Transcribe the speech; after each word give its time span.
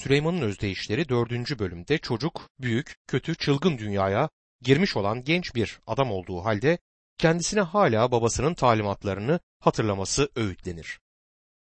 Süleyman'ın 0.00 0.42
özdeyişleri 0.42 1.08
4. 1.08 1.58
bölümde 1.58 1.98
çocuk, 1.98 2.48
büyük, 2.60 2.96
kötü, 3.06 3.34
çılgın 3.34 3.78
dünyaya 3.78 4.28
girmiş 4.62 4.96
olan 4.96 5.24
genç 5.24 5.54
bir 5.54 5.80
adam 5.86 6.10
olduğu 6.10 6.44
halde 6.44 6.78
kendisine 7.18 7.60
hala 7.60 8.12
babasının 8.12 8.54
talimatlarını 8.54 9.40
hatırlaması 9.58 10.28
öğütlenir. 10.36 11.00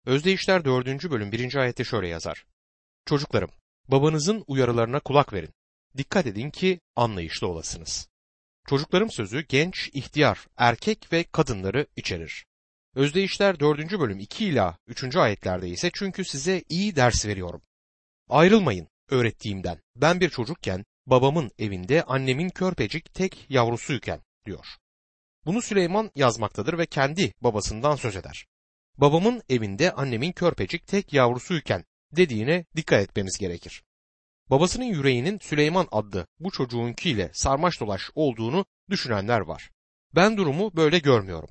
Özdeyişler 0.06 0.66
4. 0.66 1.12
bölüm 1.12 1.32
1. 1.32 1.56
ayette 1.56 1.84
şöyle 1.84 2.08
yazar. 2.08 2.46
Çocuklarım, 3.06 3.50
babanızın 3.88 4.44
uyarılarına 4.48 5.00
kulak 5.00 5.34
verin. 5.34 5.54
Dikkat 5.98 6.28
edin 6.28 6.50
ki 6.50 6.80
anlayışlı 6.96 7.48
olasınız. 7.48 8.08
Çocuklarım 8.68 9.12
sözü 9.12 9.42
genç, 9.42 9.90
ihtiyar, 9.94 10.48
erkek 10.58 11.14
ve 11.14 11.24
kadınları 11.24 11.88
içerir. 11.96 12.46
Özdeyişler 12.96 13.60
4. 13.60 14.00
bölüm 14.00 14.20
2 14.20 14.46
ila 14.46 14.78
3. 14.88 15.16
ayetlerde 15.16 15.70
ise 15.70 15.92
çünkü 15.94 16.26
size 16.26 16.64
iyi 16.70 16.96
ders 16.96 17.26
veriyorum. 17.26 17.62
Ayrılmayın 18.30 18.88
öğrettiğimden. 19.10 19.82
Ben 19.96 20.20
bir 20.20 20.30
çocukken 20.30 20.86
babamın 21.06 21.52
evinde 21.60 22.04
annemin 22.04 22.50
körpecik 22.50 23.14
tek 23.14 23.46
yavrusuyken 23.50 24.22
diyor. 24.46 24.66
Bunu 25.46 25.62
Süleyman 25.62 26.12
yazmaktadır 26.16 26.78
ve 26.78 26.86
kendi 26.86 27.34
babasından 27.42 27.96
söz 27.96 28.16
eder. 28.16 28.48
Babamın 28.98 29.42
evinde 29.50 29.92
annemin 29.92 30.32
körpecik 30.32 30.88
tek 30.88 31.14
yavrusuyken 31.14 31.86
dediğine 32.12 32.66
dikkat 32.76 33.02
etmemiz 33.02 33.38
gerekir. 33.38 33.84
Babasının 34.50 34.86
yüreğinin 34.86 35.40
Süleyman 35.40 35.88
adlı 35.92 36.28
bu 36.40 36.52
çocuğunkiyle 36.52 37.32
sarmaş 37.34 37.80
dolaş 37.80 38.10
olduğunu 38.16 38.66
düşünenler 38.90 39.40
var. 39.40 39.72
Ben 40.16 40.38
durumu 40.38 40.76
böyle 40.76 41.00
görmüyorum. 41.00 41.50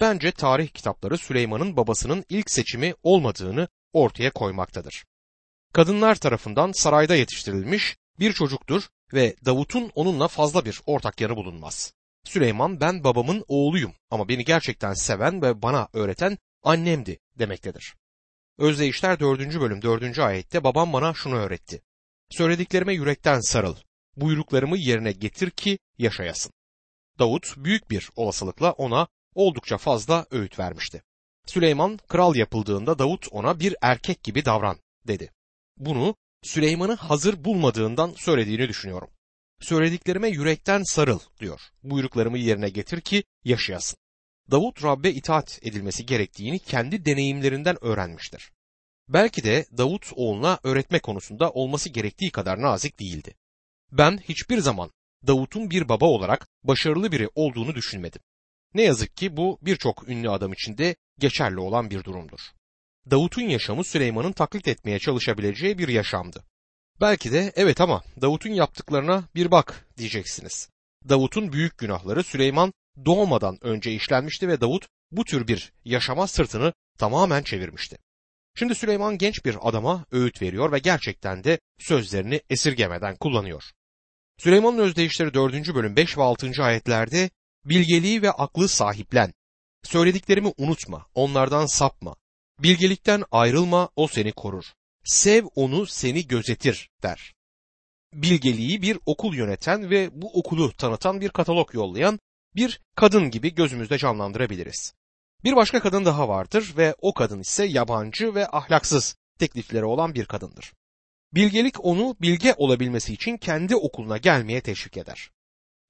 Bence 0.00 0.32
tarih 0.32 0.68
kitapları 0.68 1.18
Süleyman'ın 1.18 1.76
babasının 1.76 2.24
ilk 2.28 2.50
seçimi 2.50 2.94
olmadığını 3.02 3.68
ortaya 3.92 4.30
koymaktadır. 4.30 5.04
Kadınlar 5.72 6.14
tarafından 6.14 6.72
sarayda 6.72 7.14
yetiştirilmiş 7.14 7.96
bir 8.20 8.32
çocuktur 8.32 8.88
ve 9.12 9.36
Davut'un 9.44 9.90
onunla 9.94 10.28
fazla 10.28 10.64
bir 10.64 10.80
ortak 10.86 11.20
yanı 11.20 11.36
bulunmaz. 11.36 11.92
Süleyman 12.24 12.80
ben 12.80 13.04
babamın 13.04 13.44
oğluyum 13.48 13.92
ama 14.10 14.28
beni 14.28 14.44
gerçekten 14.44 14.94
seven 14.94 15.42
ve 15.42 15.62
bana 15.62 15.88
öğreten 15.92 16.38
annemdi 16.62 17.18
demektedir. 17.38 17.94
Özdeyişler 18.58 19.20
4. 19.20 19.60
bölüm 19.60 19.82
4. 19.82 20.18
ayette 20.18 20.64
babam 20.64 20.92
bana 20.92 21.14
şunu 21.14 21.34
öğretti. 21.34 21.82
Söylediklerime 22.30 22.94
yürekten 22.94 23.40
sarıl, 23.40 23.76
buyruklarımı 24.16 24.78
yerine 24.78 25.12
getir 25.12 25.50
ki 25.50 25.78
yaşayasın. 25.98 26.52
Davut 27.18 27.54
büyük 27.56 27.90
bir 27.90 28.10
olasılıkla 28.16 28.72
ona 28.72 29.08
oldukça 29.34 29.78
fazla 29.78 30.26
öğüt 30.30 30.58
vermişti. 30.58 31.02
Süleyman 31.46 31.98
kral 32.08 32.36
yapıldığında 32.36 32.98
Davut 32.98 33.26
ona 33.30 33.60
bir 33.60 33.76
erkek 33.82 34.22
gibi 34.22 34.44
davran 34.44 34.78
dedi. 35.06 35.30
Bunu 35.78 36.14
Süleyman'ı 36.42 36.94
hazır 36.94 37.44
bulmadığından 37.44 38.14
söylediğini 38.16 38.68
düşünüyorum. 38.68 39.10
Söylediklerime 39.60 40.28
yürekten 40.28 40.82
sarıl 40.82 41.18
diyor. 41.40 41.60
Buyruklarımı 41.82 42.38
yerine 42.38 42.68
getir 42.68 43.00
ki 43.00 43.24
yaşayasın. 43.44 43.98
Davut 44.50 44.84
Rabbe 44.84 45.10
itaat 45.10 45.58
edilmesi 45.62 46.06
gerektiğini 46.06 46.58
kendi 46.58 47.04
deneyimlerinden 47.04 47.84
öğrenmiştir. 47.84 48.50
Belki 49.08 49.44
de 49.44 49.66
Davut 49.78 50.12
oğluna 50.16 50.58
öğretme 50.62 50.98
konusunda 50.98 51.50
olması 51.50 51.88
gerektiği 51.88 52.30
kadar 52.30 52.62
nazik 52.62 53.00
değildi. 53.00 53.34
Ben 53.92 54.18
hiçbir 54.18 54.58
zaman 54.58 54.90
Davut'un 55.26 55.70
bir 55.70 55.88
baba 55.88 56.06
olarak 56.06 56.48
başarılı 56.64 57.12
biri 57.12 57.28
olduğunu 57.34 57.74
düşünmedim. 57.74 58.20
Ne 58.74 58.82
yazık 58.82 59.16
ki 59.16 59.36
bu 59.36 59.58
birçok 59.62 60.08
ünlü 60.08 60.30
adam 60.30 60.52
için 60.52 60.78
de 60.78 60.96
geçerli 61.18 61.60
olan 61.60 61.90
bir 61.90 62.04
durumdur. 62.04 62.40
Davut'un 63.10 63.42
yaşamı 63.42 63.84
Süleyman'ın 63.84 64.32
taklit 64.32 64.68
etmeye 64.68 64.98
çalışabileceği 64.98 65.78
bir 65.78 65.88
yaşamdı. 65.88 66.44
Belki 67.00 67.32
de 67.32 67.52
evet 67.56 67.80
ama 67.80 68.02
Davut'un 68.20 68.50
yaptıklarına 68.50 69.24
bir 69.34 69.50
bak 69.50 69.88
diyeceksiniz. 69.96 70.68
Davut'un 71.08 71.52
büyük 71.52 71.78
günahları 71.78 72.22
Süleyman 72.22 72.72
doğmadan 73.04 73.58
önce 73.60 73.92
işlenmişti 73.92 74.48
ve 74.48 74.60
Davut 74.60 74.86
bu 75.10 75.24
tür 75.24 75.48
bir 75.48 75.72
yaşama 75.84 76.26
sırtını 76.26 76.72
tamamen 76.98 77.42
çevirmişti. 77.42 77.98
Şimdi 78.54 78.74
Süleyman 78.74 79.18
genç 79.18 79.44
bir 79.44 79.56
adama 79.68 80.04
öğüt 80.12 80.42
veriyor 80.42 80.72
ve 80.72 80.78
gerçekten 80.78 81.44
de 81.44 81.60
sözlerini 81.78 82.40
esirgemeden 82.50 83.16
kullanıyor. 83.16 83.62
Süleyman'ın 84.38 84.78
özdeyişleri 84.78 85.34
4. 85.34 85.74
bölüm 85.74 85.96
5 85.96 86.18
ve 86.18 86.22
6. 86.22 86.62
ayetlerde 86.62 87.30
bilgeliği 87.64 88.22
ve 88.22 88.30
aklı 88.30 88.68
sahiplen. 88.68 89.32
Söylediklerimi 89.82 90.52
unutma, 90.58 91.06
onlardan 91.14 91.66
sapma. 91.66 92.16
Bilgelikten 92.58 93.24
ayrılma, 93.30 93.88
o 93.96 94.08
seni 94.08 94.32
korur. 94.32 94.64
Sev 95.04 95.46
onu, 95.54 95.86
seni 95.86 96.26
gözetir 96.26 96.90
der. 97.02 97.34
Bilgeliği 98.12 98.82
bir 98.82 98.98
okul 99.06 99.34
yöneten 99.34 99.90
ve 99.90 100.22
bu 100.22 100.38
okulu 100.38 100.72
tanıtan 100.72 101.20
bir 101.20 101.28
katalog 101.28 101.74
yollayan 101.74 102.18
bir 102.56 102.80
kadın 102.94 103.30
gibi 103.30 103.54
gözümüzde 103.54 103.98
canlandırabiliriz. 103.98 104.94
Bir 105.44 105.56
başka 105.56 105.80
kadın 105.80 106.04
daha 106.04 106.28
vardır 106.28 106.74
ve 106.76 106.94
o 107.00 107.14
kadın 107.14 107.40
ise 107.40 107.64
yabancı 107.64 108.34
ve 108.34 108.48
ahlaksız 108.48 109.16
teklifleri 109.38 109.84
olan 109.84 110.14
bir 110.14 110.24
kadındır. 110.24 110.72
Bilgelik 111.34 111.84
onu 111.84 112.16
bilge 112.20 112.54
olabilmesi 112.56 113.12
için 113.12 113.36
kendi 113.36 113.76
okuluna 113.76 114.16
gelmeye 114.16 114.60
teşvik 114.60 114.96
eder. 114.96 115.30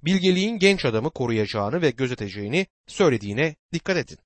Bilgeliğin 0.03 0.59
genç 0.59 0.85
adamı 0.85 1.11
koruyacağını 1.11 1.83
ve 1.83 1.91
gözeteceğini 1.91 2.67
söylediğine 2.87 3.57
dikkat 3.73 3.97
edin. 3.97 4.19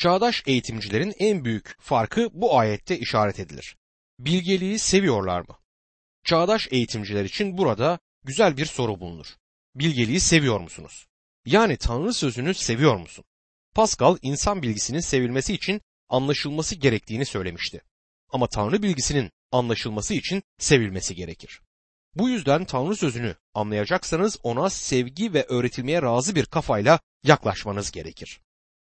Çağdaş 0.00 0.42
eğitimcilerin 0.46 1.14
en 1.18 1.44
büyük 1.44 1.76
farkı 1.80 2.28
bu 2.32 2.58
ayette 2.58 2.98
işaret 2.98 3.40
edilir. 3.40 3.76
Bilgeliği 4.18 4.78
seviyorlar 4.78 5.40
mı? 5.40 5.58
Çağdaş 6.24 6.68
eğitimciler 6.70 7.24
için 7.24 7.58
burada 7.58 7.98
güzel 8.24 8.56
bir 8.56 8.66
soru 8.66 9.00
bulunur. 9.00 9.26
Bilgeliği 9.74 10.20
seviyor 10.20 10.60
musunuz? 10.60 11.06
Yani 11.46 11.76
Tanrı 11.76 12.14
sözünü 12.14 12.54
seviyor 12.54 12.96
musun? 12.96 13.24
Pascal 13.74 14.16
insan 14.22 14.62
bilgisinin 14.62 15.00
sevilmesi 15.00 15.54
için 15.54 15.80
anlaşılması 16.08 16.74
gerektiğini 16.74 17.26
söylemişti. 17.26 17.82
Ama 18.28 18.46
Tanrı 18.46 18.82
bilgisinin 18.82 19.30
anlaşılması 19.52 20.14
için 20.14 20.42
sevilmesi 20.58 21.14
gerekir. 21.14 21.60
Bu 22.14 22.28
yüzden 22.28 22.64
Tanrı 22.64 22.96
sözünü 22.96 23.36
anlayacaksanız 23.54 24.38
ona 24.42 24.70
sevgi 24.70 25.34
ve 25.34 25.44
öğretilmeye 25.44 26.02
razı 26.02 26.34
bir 26.34 26.46
kafayla 26.46 27.00
yaklaşmanız 27.24 27.90
gerekir. 27.90 28.40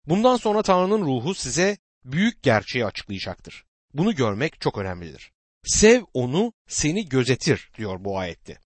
Bundan 0.07 0.37
sonra 0.37 0.63
Tanrı'nın 0.63 1.07
ruhu 1.07 1.35
size 1.35 1.79
büyük 2.05 2.43
gerçeği 2.43 2.87
açıklayacaktır. 2.87 3.65
Bunu 3.95 4.15
görmek 4.15 4.61
çok 4.61 4.79
önemlidir. 4.79 5.33
Sev 5.65 6.03
onu, 6.15 6.53
seni 6.69 7.09
gözetir 7.09 7.71
diyor 7.79 8.05
bu 8.05 8.19
ayette. 8.19 8.59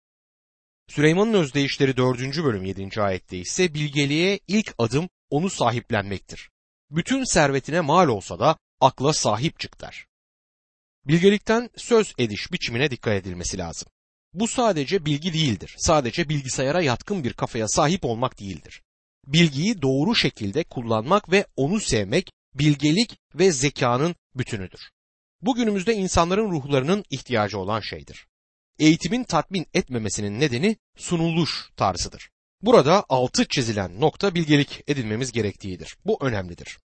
Süleyman'ın 0.88 1.34
özdeyişleri 1.34 1.96
4. 1.96 2.20
bölüm 2.20 2.64
7. 2.64 3.02
ayette 3.02 3.38
ise 3.38 3.74
bilgeliğe 3.74 4.40
ilk 4.48 4.74
adım 4.78 5.08
onu 5.30 5.50
sahiplenmektir. 5.50 6.50
Bütün 6.90 7.24
servetine 7.24 7.80
mal 7.80 8.08
olsa 8.08 8.38
da 8.38 8.58
akla 8.80 9.12
sahip 9.12 9.60
çık 9.60 9.80
der. 9.80 10.06
Bilgelikten 11.04 11.70
söz 11.76 12.14
ediş 12.18 12.52
biçimine 12.52 12.90
dikkat 12.90 13.14
edilmesi 13.14 13.58
lazım. 13.58 13.88
Bu 14.34 14.48
sadece 14.48 15.04
bilgi 15.06 15.32
değildir. 15.32 15.74
Sadece 15.78 16.28
bilgisayara 16.28 16.82
yatkın 16.82 17.24
bir 17.24 17.32
kafaya 17.32 17.68
sahip 17.68 18.04
olmak 18.04 18.40
değildir. 18.40 18.82
Bilgiyi 19.26 19.82
doğru 19.82 20.14
şekilde 20.14 20.64
kullanmak 20.64 21.30
ve 21.30 21.46
onu 21.56 21.80
sevmek 21.80 22.32
bilgelik 22.54 23.18
ve 23.34 23.52
zekanın 23.52 24.14
bütünüdür. 24.34 24.80
Bugünümüzde 25.42 25.94
insanların 25.94 26.50
ruhlarının 26.50 27.04
ihtiyacı 27.10 27.58
olan 27.58 27.80
şeydir. 27.80 28.26
Eğitimin 28.78 29.24
tatmin 29.24 29.66
etmemesinin 29.74 30.40
nedeni 30.40 30.76
sunuluş 30.96 31.70
tarzıdır. 31.76 32.30
Burada 32.62 33.04
altı 33.08 33.48
çizilen 33.48 34.00
nokta 34.00 34.34
bilgelik 34.34 34.82
edinmemiz 34.86 35.32
gerektiğidir. 35.32 35.96
Bu 36.04 36.18
önemlidir. 36.20 36.78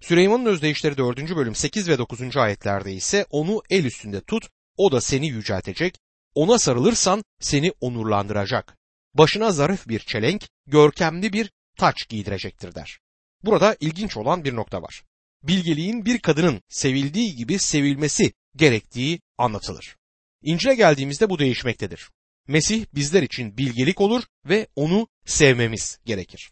Süleyman'ın 0.00 0.46
özdeyişleri 0.46 0.96
4. 0.96 1.36
bölüm 1.36 1.54
8 1.54 1.88
ve 1.88 1.98
9. 1.98 2.36
ayetlerde 2.36 2.92
ise 2.92 3.26
onu 3.30 3.62
el 3.70 3.84
üstünde 3.84 4.20
tut, 4.20 4.48
o 4.76 4.92
da 4.92 5.00
seni 5.00 5.26
yüceltecek, 5.26 5.98
ona 6.34 6.58
sarılırsan 6.58 7.24
seni 7.40 7.72
onurlandıracak. 7.80 8.76
Başına 9.14 9.52
zarif 9.52 9.88
bir 9.88 9.98
çelenk, 9.98 10.48
görkemli 10.66 11.32
bir 11.32 11.50
taç 11.78 12.08
giydirecektir 12.08 12.74
der. 12.74 12.98
Burada 13.44 13.76
ilginç 13.80 14.16
olan 14.16 14.44
bir 14.44 14.56
nokta 14.56 14.82
var. 14.82 15.02
Bilgeliğin 15.42 16.04
bir 16.04 16.18
kadının 16.18 16.62
sevildiği 16.68 17.36
gibi 17.36 17.58
sevilmesi 17.58 18.32
gerektiği 18.56 19.20
anlatılır. 19.38 19.96
İncil'e 20.42 20.74
geldiğimizde 20.74 21.30
bu 21.30 21.38
değişmektedir. 21.38 22.10
Mesih 22.48 22.86
bizler 22.94 23.22
için 23.22 23.56
bilgelik 23.56 24.00
olur 24.00 24.22
ve 24.44 24.66
onu 24.76 25.08
sevmemiz 25.26 25.98
gerekir. 26.04 26.50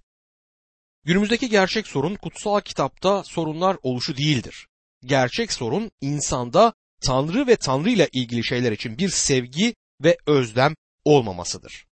Günümüzdeki 1.04 1.48
gerçek 1.48 1.86
sorun 1.86 2.14
kutsal 2.14 2.60
kitapta 2.60 3.24
sorunlar 3.24 3.76
oluşu 3.82 4.16
değildir. 4.16 4.68
Gerçek 5.04 5.52
sorun 5.52 5.90
insanda 6.00 6.72
Tanrı 7.00 7.46
ve 7.46 7.56
Tanrı 7.56 7.90
ile 7.90 8.08
ilgili 8.12 8.44
şeyler 8.44 8.72
için 8.72 8.98
bir 8.98 9.08
sevgi 9.08 9.74
ve 10.02 10.16
özlem 10.26 10.74
olmamasıdır. 11.04 11.85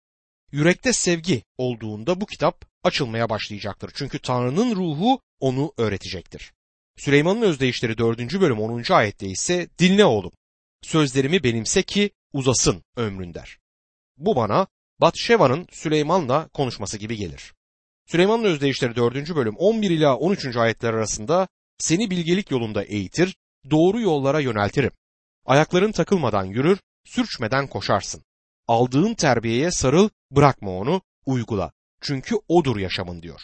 Yürekte 0.52 0.94
sevgi 0.94 1.44
olduğunda 1.58 2.22
bu 2.22 2.26
kitap 2.26 2.66
açılmaya 2.84 3.30
başlayacaktır. 3.30 3.92
Çünkü 3.96 4.20
Tanrı'nın 4.20 4.76
ruhu 4.76 5.22
onu 5.40 5.74
öğretecektir. 5.78 6.54
Süleyman'ın 6.98 7.42
özdeyişleri 7.42 7.98
4. 7.98 8.42
bölüm 8.42 8.60
10. 8.60 8.94
ayette 8.94 9.28
ise 9.28 9.70
dinle 9.80 10.06
oğlum. 10.06 10.32
sözlerimi 10.82 11.44
benimse 11.44 11.84
ki 11.84 12.12
uzasın 12.34 12.84
ömrün 12.96 13.34
der. 13.34 13.58
Bu 14.18 14.36
bana 14.36 14.68
Batşeva'nın 15.02 15.68
Süleyman'la 15.72 16.48
konuşması 16.48 16.98
gibi 16.98 17.16
gelir. 17.16 17.54
Süleyman'ın 18.08 18.44
özdeyişleri 18.44 18.96
4. 18.96 19.36
bölüm 19.36 19.56
11 19.58 19.90
ila 19.90 20.18
13. 20.18 20.58
ayetler 20.58 20.94
arasında 20.94 21.48
seni 21.78 22.10
bilgelik 22.10 22.52
yolunda 22.52 22.84
eğitir, 22.84 23.36
doğru 23.72 24.02
yollara 24.02 24.40
yöneltirim. 24.40 24.92
Ayakların 25.46 25.92
takılmadan 25.92 26.46
yürür, 26.46 26.80
sürçmeden 27.06 27.68
koşarsın. 27.68 28.24
Aldığın 28.68 29.14
terbiyeye 29.14 29.72
sarıl, 29.72 30.10
bırakma 30.32 30.72
onu, 30.72 31.02
uygula. 31.26 31.72
Çünkü 32.02 32.36
odur 32.48 32.78
yaşamın 32.78 33.22
diyor. 33.22 33.42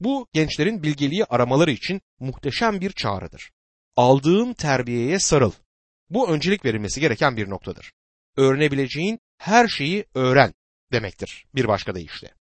Bu 0.00 0.28
gençlerin 0.32 0.82
bilgeliği 0.82 1.24
aramaları 1.24 1.70
için 1.70 2.00
muhteşem 2.18 2.80
bir 2.80 2.92
çağrıdır. 2.92 3.50
Aldığın 3.96 4.52
terbiyeye 4.52 5.18
sarıl. 5.18 5.52
Bu 6.10 6.30
öncelik 6.30 6.64
verilmesi 6.64 7.00
gereken 7.00 7.36
bir 7.36 7.50
noktadır. 7.50 7.92
Öğrenebileceğin 8.36 9.18
her 9.38 9.68
şeyi 9.68 10.04
öğren 10.14 10.54
demektir 10.92 11.46
bir 11.54 11.68
başka 11.68 11.94
deyişle. 11.94 12.34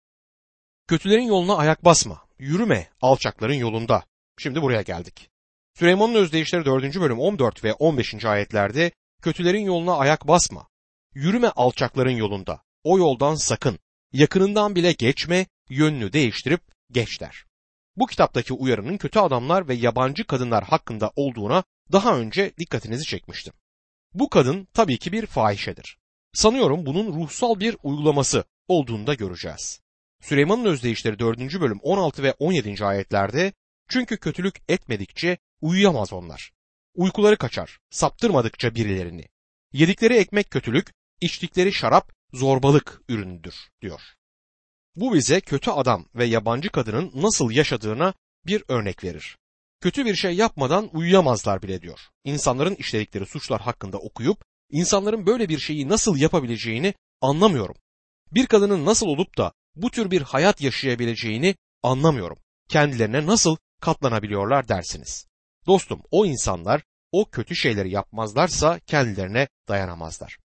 Kötülerin 0.88 1.28
yoluna 1.28 1.56
ayak 1.58 1.86
basma, 1.86 2.28
yürüme 2.40 2.90
alçakların 3.02 3.54
yolunda. 3.54 4.04
Şimdi 4.38 4.62
buraya 4.62 4.82
geldik. 4.82 5.30
Süleyman'ın 5.74 6.16
özdeyişleri 6.16 6.66
4. 6.66 7.00
bölüm 7.00 7.20
14 7.20 7.64
ve 7.64 7.74
15. 7.74 8.26
ayetlerde 8.26 8.92
kötülerin 9.22 9.66
yoluna 9.66 9.98
ayak 9.98 10.28
basma, 10.28 10.68
yürüme 11.14 11.48
alçakların 11.48 12.16
yolunda, 12.16 12.64
o 12.84 12.98
yoldan 12.98 13.36
sakın, 13.36 13.80
yakınından 14.14 14.76
bile 14.76 14.92
geçme, 14.92 15.46
yönünü 15.70 16.14
değiştirip 16.14 16.62
geç 16.92 17.22
der. 17.22 17.46
Bu 17.96 18.08
kitaptaki 18.08 18.54
uyarının 18.54 18.98
kötü 18.98 19.20
adamlar 19.20 19.68
ve 19.68 19.74
yabancı 19.74 20.24
kadınlar 20.24 20.64
hakkında 20.64 21.12
olduğuna 21.16 21.64
daha 21.92 22.18
önce 22.18 22.52
dikkatinizi 22.58 23.04
çekmiştim. 23.04 23.54
Bu 24.14 24.30
kadın 24.30 24.68
tabii 24.74 24.98
ki 24.98 25.12
bir 25.12 25.26
fahişedir. 25.26 25.98
Sanıyorum 26.34 26.86
bunun 26.86 27.14
ruhsal 27.14 27.60
bir 27.60 27.78
uygulaması 27.84 28.44
olduğunu 28.68 29.08
da 29.08 29.14
göreceğiz. 29.14 29.82
Süleyman'ın 30.22 30.66
özdeyişleri 30.66 31.20
4. 31.20 31.40
bölüm 31.40 31.80
16 31.82 32.24
ve 32.24 32.34
17. 32.40 32.86
ayetlerde 32.86 33.54
çünkü 33.90 34.18
kötülük 34.18 34.62
etmedikçe 34.70 35.38
uyuyamaz 35.62 36.14
onlar. 36.14 36.52
Uykuları 36.96 37.38
kaçar, 37.38 37.80
saptırmadıkça 37.90 38.76
birilerini. 38.76 39.26
Yedikleri 39.74 40.14
ekmek 40.14 40.52
kötülük, 40.52 40.94
içtikleri 41.22 41.74
şarap 41.74 42.12
zorbalık 42.34 43.02
ürünüdür 43.10 43.56
diyor. 43.82 44.02
Bu 44.96 45.14
bize 45.14 45.42
kötü 45.42 45.72
adam 45.72 46.06
ve 46.16 46.26
yabancı 46.26 46.70
kadının 46.70 47.12
nasıl 47.16 47.52
yaşadığına 47.52 48.14
bir 48.46 48.64
örnek 48.68 49.04
verir. 49.04 49.38
Kötü 49.82 50.06
bir 50.06 50.16
şey 50.16 50.36
yapmadan 50.36 50.90
uyuyamazlar 50.94 51.62
bile 51.62 51.82
diyor. 51.82 52.00
İnsanların 52.24 52.76
işledikleri 52.76 53.26
suçlar 53.26 53.62
hakkında 53.62 53.98
okuyup 53.98 54.44
insanların 54.70 55.26
böyle 55.26 55.50
bir 55.50 55.60
şeyi 55.60 55.88
nasıl 55.90 56.18
yapabileceğini 56.18 56.94
anlamıyorum. 57.22 57.76
Bir 58.32 58.48
kadının 58.48 58.86
nasıl 58.86 59.08
olup 59.08 59.38
da 59.38 59.54
bu 59.76 59.92
tür 59.92 60.12
bir 60.12 60.22
hayat 60.22 60.62
yaşayabileceğini 60.62 61.56
anlamıyorum. 61.84 62.38
Kendilerine 62.70 63.26
nasıl 63.26 63.58
katlanabiliyorlar 63.82 64.68
dersiniz. 64.68 65.28
Dostum 65.68 66.02
o 66.12 66.26
insanlar 66.26 66.84
o 67.12 67.30
kötü 67.30 67.56
şeyleri 67.56 67.92
yapmazlarsa 67.92 68.80
kendilerine 68.80 69.48
dayanamazlar. 69.68 70.38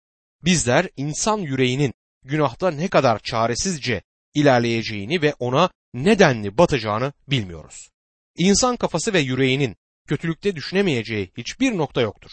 Bizler 0.46 0.90
insan 0.98 1.38
yüreğinin 1.38 1.94
günahta 2.24 2.72
ne 2.72 2.88
kadar 2.88 3.20
çaresizce 3.20 4.02
ilerleyeceğini 4.34 5.22
ve 5.22 5.34
ona 5.40 5.70
nedenli 5.94 6.58
batacağını 6.58 7.14
bilmiyoruz. 7.28 7.90
İnsan 8.38 8.76
kafası 8.76 9.14
ve 9.14 9.20
yüreğinin 9.20 9.76
kötülükte 10.08 10.56
düşünemeyeceği 10.56 11.32
hiçbir 11.38 11.78
nokta 11.78 12.02
yoktur. 12.02 12.32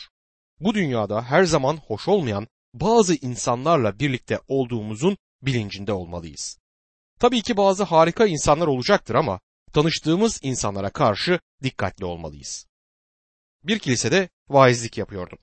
Bu 0.60 0.74
dünyada 0.74 1.22
her 1.22 1.44
zaman 1.44 1.76
hoş 1.76 2.08
olmayan 2.08 2.46
bazı 2.74 3.14
insanlarla 3.14 3.98
birlikte 3.98 4.38
olduğumuzun 4.48 5.16
bilincinde 5.42 5.92
olmalıyız. 5.92 6.58
Tabii 7.20 7.42
ki 7.42 7.56
bazı 7.56 7.84
harika 7.84 8.26
insanlar 8.26 8.66
olacaktır 8.66 9.14
ama 9.14 9.40
tanıştığımız 9.72 10.40
insanlara 10.42 10.90
karşı 10.90 11.40
dikkatli 11.62 12.04
olmalıyız. 12.04 12.66
Bir 13.64 13.78
kilisede 13.78 14.28
vaizlik 14.48 14.98
yapıyordum. 14.98 15.38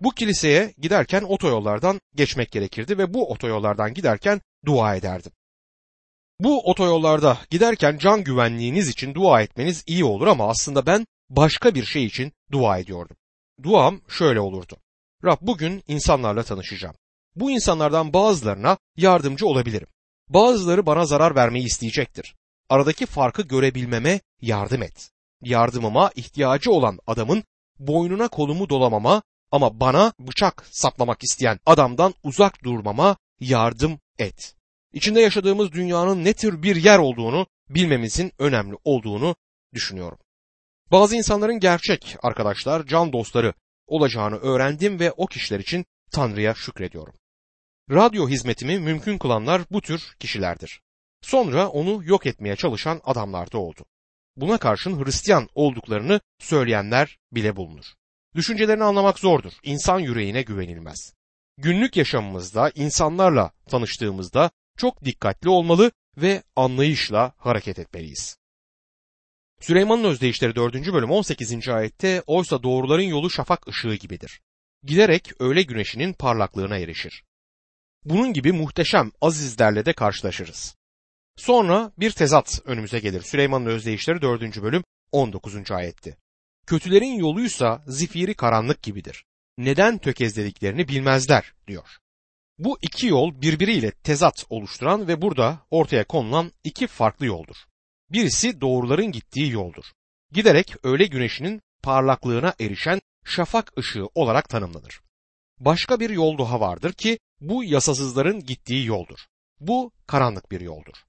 Bu 0.00 0.10
kiliseye 0.10 0.74
giderken 0.78 1.22
otoyollardan 1.22 2.00
geçmek 2.14 2.52
gerekirdi 2.52 2.98
ve 2.98 3.14
bu 3.14 3.30
otoyollardan 3.30 3.94
giderken 3.94 4.40
dua 4.66 4.96
ederdim. 4.96 5.32
Bu 6.40 6.70
otoyollarda 6.70 7.38
giderken 7.50 7.98
can 7.98 8.24
güvenliğiniz 8.24 8.88
için 8.88 9.14
dua 9.14 9.42
etmeniz 9.42 9.84
iyi 9.86 10.04
olur 10.04 10.26
ama 10.26 10.48
aslında 10.48 10.86
ben 10.86 11.06
başka 11.30 11.74
bir 11.74 11.84
şey 11.84 12.04
için 12.04 12.32
dua 12.52 12.78
ediyordum. 12.78 13.16
Duam 13.62 14.00
şöyle 14.08 14.40
olurdu. 14.40 14.76
Rab 15.24 15.38
bugün 15.40 15.82
insanlarla 15.88 16.42
tanışacağım. 16.42 16.94
Bu 17.36 17.50
insanlardan 17.50 18.12
bazılarına 18.12 18.78
yardımcı 18.96 19.46
olabilirim. 19.46 19.88
Bazıları 20.28 20.86
bana 20.86 21.06
zarar 21.06 21.34
vermeyi 21.34 21.64
isteyecektir. 21.66 22.34
Aradaki 22.68 23.06
farkı 23.06 23.42
görebilmeme 23.42 24.20
yardım 24.40 24.82
et. 24.82 25.10
Yardımıma 25.42 26.10
ihtiyacı 26.16 26.70
olan 26.72 26.98
adamın 27.06 27.44
boynuna 27.78 28.28
kolumu 28.28 28.68
dolamama 28.68 29.22
ama 29.50 29.80
bana 29.80 30.12
bıçak 30.18 30.66
saplamak 30.70 31.22
isteyen 31.22 31.60
adamdan 31.66 32.14
uzak 32.22 32.64
durmama 32.64 33.16
yardım 33.40 34.00
et. 34.18 34.54
İçinde 34.92 35.20
yaşadığımız 35.20 35.72
dünyanın 35.72 36.24
ne 36.24 36.32
tür 36.32 36.62
bir 36.62 36.76
yer 36.76 36.98
olduğunu 36.98 37.46
bilmemizin 37.68 38.32
önemli 38.38 38.76
olduğunu 38.84 39.36
düşünüyorum. 39.74 40.18
Bazı 40.90 41.16
insanların 41.16 41.60
gerçek 41.60 42.16
arkadaşlar, 42.22 42.86
can 42.86 43.12
dostları 43.12 43.54
olacağını 43.86 44.36
öğrendim 44.36 45.00
ve 45.00 45.12
o 45.12 45.26
kişiler 45.26 45.60
için 45.60 45.84
Tanrı'ya 46.12 46.54
şükrediyorum. 46.54 47.14
Radyo 47.90 48.28
hizmetimi 48.28 48.78
mümkün 48.78 49.18
kılanlar 49.18 49.62
bu 49.70 49.80
tür 49.80 50.14
kişilerdir. 50.20 50.80
Sonra 51.22 51.68
onu 51.68 52.04
yok 52.04 52.26
etmeye 52.26 52.56
çalışan 52.56 53.00
adamlar 53.04 53.52
da 53.52 53.58
oldu. 53.58 53.84
Buna 54.36 54.58
karşın 54.58 55.04
Hristiyan 55.04 55.48
olduklarını 55.54 56.20
söyleyenler 56.38 57.18
bile 57.32 57.56
bulunur. 57.56 57.84
Düşüncelerini 58.34 58.84
anlamak 58.84 59.18
zordur. 59.18 59.52
İnsan 59.62 59.98
yüreğine 59.98 60.42
güvenilmez. 60.42 61.14
Günlük 61.58 61.96
yaşamımızda 61.96 62.70
insanlarla 62.74 63.50
tanıştığımızda 63.68 64.50
çok 64.76 65.04
dikkatli 65.04 65.48
olmalı 65.48 65.92
ve 66.16 66.42
anlayışla 66.56 67.32
hareket 67.36 67.78
etmeliyiz. 67.78 68.36
Süleyman'ın 69.60 70.04
özdeyişleri 70.04 70.54
4. 70.54 70.74
bölüm 70.74 71.10
18. 71.10 71.68
ayette 71.68 72.22
oysa 72.26 72.62
doğruların 72.62 73.02
yolu 73.02 73.30
şafak 73.30 73.68
ışığı 73.68 73.94
gibidir. 73.94 74.40
Giderek 74.82 75.32
öğle 75.40 75.62
güneşinin 75.62 76.12
parlaklığına 76.12 76.78
erişir. 76.78 77.24
Bunun 78.04 78.32
gibi 78.32 78.52
muhteşem 78.52 79.12
azizlerle 79.20 79.86
de 79.86 79.92
karşılaşırız. 79.92 80.76
Sonra 81.36 81.92
bir 81.98 82.10
tezat 82.10 82.60
önümüze 82.64 82.98
gelir. 83.00 83.22
Süleyman'ın 83.22 83.66
özdeyişleri 83.66 84.22
4. 84.22 84.62
bölüm 84.62 84.84
19. 85.12 85.70
ayetti. 85.70 86.16
Kötülerin 86.66 87.18
yoluysa 87.18 87.84
zifiri 87.86 88.34
karanlık 88.34 88.82
gibidir. 88.82 89.24
Neden 89.58 89.98
tökezlediklerini 89.98 90.88
bilmezler 90.88 91.52
diyor. 91.66 91.88
Bu 92.58 92.78
iki 92.82 93.06
yol 93.06 93.42
birbiriyle 93.42 93.90
tezat 93.90 94.44
oluşturan 94.50 95.08
ve 95.08 95.22
burada 95.22 95.66
ortaya 95.70 96.04
konulan 96.04 96.52
iki 96.64 96.86
farklı 96.86 97.26
yoldur. 97.26 97.56
Birisi 98.10 98.60
doğruların 98.60 99.12
gittiği 99.12 99.52
yoldur. 99.52 99.84
Giderek 100.32 100.74
öğle 100.82 101.06
güneşinin 101.06 101.62
parlaklığına 101.82 102.54
erişen 102.60 103.00
şafak 103.24 103.78
ışığı 103.78 104.06
olarak 104.14 104.48
tanımlanır. 104.48 105.00
Başka 105.58 106.00
bir 106.00 106.10
yol 106.10 106.38
daha 106.38 106.60
vardır 106.60 106.92
ki 106.92 107.18
bu 107.40 107.64
yasasızların 107.64 108.44
gittiği 108.44 108.86
yoldur. 108.86 109.18
Bu 109.60 109.92
karanlık 110.06 110.50
bir 110.50 110.60
yoldur. 110.60 111.04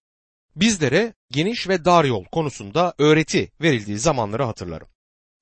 Bizlere 0.56 1.14
geniş 1.32 1.68
ve 1.70 1.86
dar 1.86 2.06
yol 2.06 2.26
konusunda 2.26 2.94
öğreti 2.98 3.52
verildiği 3.62 4.00
zamanları 4.00 4.44
hatırlarım. 4.44 4.88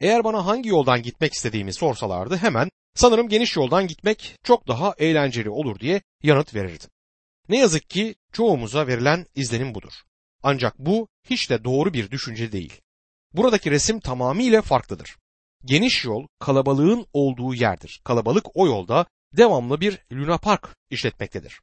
Eğer 0.01 0.24
bana 0.24 0.46
hangi 0.46 0.70
yoldan 0.70 1.01
gitmek 1.03 1.34
istediğimi 1.34 1.74
sorsalardı 1.74 2.38
hemen 2.38 2.70
sanırım 2.96 3.29
geniş 3.29 3.56
yoldan 3.56 3.88
gitmek 3.88 4.36
çok 4.44 4.68
daha 4.68 4.94
eğlenceli 4.98 5.50
olur 5.50 5.79
diye 5.79 6.01
yanıt 6.24 6.56
verirdim. 6.56 6.89
Ne 7.50 7.58
yazık 7.58 7.89
ki 7.89 8.15
çoğumuza 8.34 8.88
verilen 8.88 9.25
izlenim 9.36 9.75
budur. 9.75 9.94
Ancak 10.44 10.79
bu 10.79 11.08
hiç 11.29 11.50
de 11.50 11.63
doğru 11.63 11.94
bir 11.94 12.12
düşünce 12.12 12.51
değil. 12.51 12.82
Buradaki 13.34 13.72
resim 13.72 14.00
tamamıyla 14.00 14.62
farklıdır. 14.62 15.18
Geniş 15.65 16.06
yol 16.06 16.27
kalabalığın 16.39 17.06
olduğu 17.13 17.53
yerdir. 17.53 18.01
Kalabalık 18.03 18.46
o 18.53 18.68
yolda 18.68 19.06
devamlı 19.38 19.82
bir 19.82 20.00
Luna 20.12 20.38
Park 20.38 20.75
işletmektedir. 20.89 21.62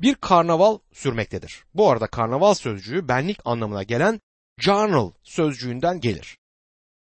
Bir 0.00 0.14
karnaval 0.14 0.78
sürmektedir. 0.92 1.64
Bu 1.74 1.90
arada 1.90 2.06
karnaval 2.06 2.54
sözcüğü 2.54 3.08
benlik 3.08 3.38
anlamına 3.44 3.82
gelen 3.82 4.20
journal 4.58 5.12
sözcüğünden 5.22 6.00
gelir. 6.00 6.36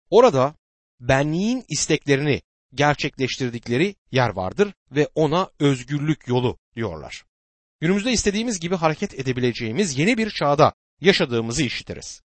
Orada 0.09 0.55
benliğin 0.99 1.65
isteklerini 1.69 2.41
gerçekleştirdikleri 2.73 3.95
yer 4.11 4.29
vardır 4.29 4.73
ve 4.91 5.07
ona 5.15 5.49
özgürlük 5.59 6.27
yolu 6.27 6.57
diyorlar. 6.75 7.23
Günümüzde 7.79 8.11
istediğimiz 8.11 8.59
gibi 8.59 8.75
hareket 8.75 9.19
edebileceğimiz 9.19 9.97
yeni 9.97 10.17
bir 10.17 10.29
çağda 10.29 10.73
yaşadığımızı 11.01 11.63
işitiriz. 11.63 12.21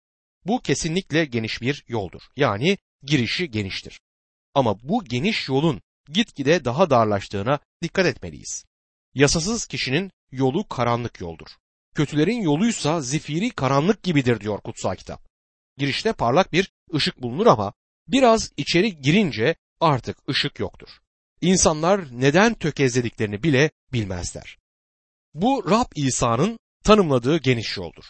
Bu 0.45 0.61
kesinlikle 0.61 1.25
geniş 1.25 1.61
bir 1.61 1.83
yoldur. 1.87 2.21
Yani 2.35 2.77
girişi 3.03 3.51
geniştir. 3.51 3.99
Ama 4.53 4.79
bu 4.83 5.03
geniş 5.03 5.49
yolun 5.49 5.81
gitgide 6.09 6.65
daha 6.65 6.89
darlaştığına 6.89 7.59
dikkat 7.81 8.05
etmeliyiz. 8.05 8.65
Yasasız 9.13 9.65
kişinin 9.65 10.11
yolu 10.31 10.67
karanlık 10.67 11.21
yoldur. 11.21 11.47
Kötülerin 11.95 12.41
yoluysa 12.41 13.01
zifiri 13.01 13.49
karanlık 13.49 14.03
gibidir 14.03 14.39
diyor 14.39 14.61
kutsal 14.61 14.95
kitap. 14.95 15.28
Girişte 15.79 16.13
parlak 16.13 16.53
bir 16.53 16.71
ışık 16.93 17.21
bulunur 17.21 17.47
ama 17.47 17.73
biraz 18.07 18.51
içeri 18.57 19.01
girince 19.01 19.55
artık 19.79 20.17
ışık 20.29 20.59
yoktur. 20.59 20.89
İnsanlar 21.41 22.01
neden 22.11 22.53
tökezlediklerini 22.53 23.43
bile 23.43 23.71
bilmezler. 23.93 24.57
Bu 25.33 25.69
Rab 25.69 25.91
İsa'nın 25.95 26.59
tanımladığı 26.83 27.37
geniş 27.37 27.77
yoldur. 27.77 28.03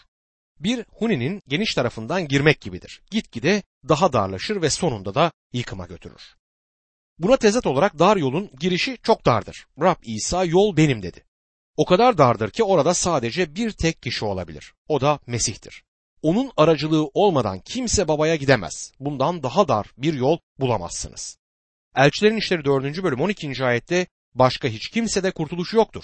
Bir 0.59 0.85
huninin 0.89 1.41
geniş 1.47 1.73
tarafından 1.73 2.27
girmek 2.27 2.61
gibidir. 2.61 3.01
Gitgide 3.11 3.63
daha 3.89 4.13
darlaşır 4.13 4.61
ve 4.61 4.69
sonunda 4.69 5.15
da 5.15 5.31
yıkıma 5.53 5.85
götürür. 5.85 6.35
Buna 7.19 7.37
tezat 7.37 7.67
olarak 7.67 7.99
dar 7.99 8.17
yolun 8.17 8.51
girişi 8.59 8.97
çok 9.03 9.25
dardır. 9.25 9.67
Rab 9.81 9.97
İsa 10.03 10.45
yol 10.45 10.77
benim 10.77 11.01
dedi. 11.01 11.25
O 11.77 11.85
kadar 11.85 12.17
dardır 12.17 12.51
ki 12.51 12.63
orada 12.63 12.93
sadece 12.93 13.55
bir 13.55 13.71
tek 13.71 14.01
kişi 14.01 14.25
olabilir. 14.25 14.73
O 14.87 15.01
da 15.01 15.19
Mesih'tir. 15.27 15.83
Onun 16.21 16.51
aracılığı 16.57 17.09
olmadan 17.13 17.59
kimse 17.59 18.07
babaya 18.07 18.35
gidemez. 18.35 18.91
Bundan 18.99 19.43
daha 19.43 19.67
dar 19.67 19.87
bir 19.97 20.13
yol 20.13 20.37
bulamazsınız. 20.59 21.37
Elçilerin 21.95 22.37
İşleri 22.37 22.65
4. 22.65 23.03
bölüm 23.03 23.21
12. 23.21 23.65
ayette 23.65 24.07
başka 24.35 24.67
hiç 24.67 24.89
kimsede 24.89 25.31
kurtuluş 25.31 25.73
yoktur. 25.73 26.03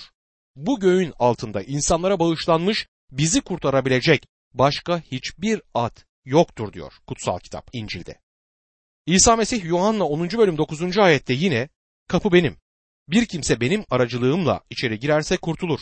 Bu 0.55 0.79
göğün 0.79 1.13
altında 1.19 1.61
insanlara 1.63 2.19
bağışlanmış 2.19 2.87
bizi 3.11 3.41
kurtarabilecek 3.41 4.27
başka 4.53 4.99
hiçbir 4.99 5.61
ad 5.73 5.97
yoktur 6.25 6.73
diyor 6.73 6.93
kutsal 7.07 7.39
kitap 7.39 7.69
İncil'de. 7.73 8.19
İsa 9.05 9.35
Mesih 9.35 9.63
Yuhanna 9.63 10.03
10. 10.07 10.29
bölüm 10.29 10.57
9. 10.57 10.97
ayette 10.97 11.33
yine 11.33 11.69
kapı 12.07 12.31
benim. 12.31 12.57
Bir 13.07 13.25
kimse 13.25 13.61
benim 13.61 13.85
aracılığımla 13.89 14.61
içeri 14.69 14.99
girerse 14.99 15.37
kurtulur. 15.37 15.79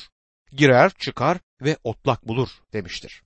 Girer, 0.51 0.91
çıkar 0.99 1.37
ve 1.61 1.77
otlak 1.83 2.27
bulur 2.27 2.49
demiştir. 2.73 3.23